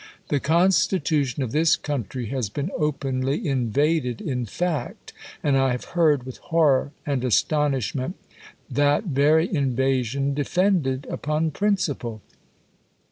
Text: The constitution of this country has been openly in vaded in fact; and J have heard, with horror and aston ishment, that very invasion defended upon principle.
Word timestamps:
The 0.29 0.39
constitution 0.39 1.43
of 1.43 1.51
this 1.51 1.75
country 1.75 2.25
has 2.29 2.49
been 2.49 2.71
openly 2.75 3.47
in 3.47 3.71
vaded 3.71 4.19
in 4.19 4.47
fact; 4.47 5.13
and 5.43 5.55
J 5.55 5.59
have 5.69 5.83
heard, 5.93 6.23
with 6.23 6.37
horror 6.37 6.91
and 7.05 7.23
aston 7.23 7.73
ishment, 7.73 8.15
that 8.67 9.03
very 9.03 9.47
invasion 9.55 10.33
defended 10.33 11.05
upon 11.07 11.51
principle. 11.51 12.23